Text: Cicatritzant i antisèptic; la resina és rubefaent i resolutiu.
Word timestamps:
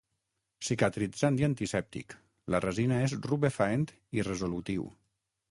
Cicatritzant 0.69 1.37
i 1.41 1.45
antisèptic; 1.47 2.15
la 2.55 2.63
resina 2.67 2.99
és 3.09 3.15
rubefaent 3.27 3.87
i 4.19 4.27
resolutiu. 4.31 4.91